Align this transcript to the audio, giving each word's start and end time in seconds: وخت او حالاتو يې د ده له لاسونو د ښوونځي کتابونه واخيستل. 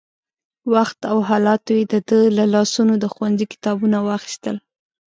وخت 0.73 0.99
او 1.11 1.17
حالاتو 1.29 1.71
يې 1.79 1.83
د 1.91 1.93
ده 2.07 2.19
له 2.37 2.45
لاسونو 2.53 2.93
د 2.99 3.05
ښوونځي 3.13 3.45
کتابونه 3.53 3.97
واخيستل. 4.07 4.55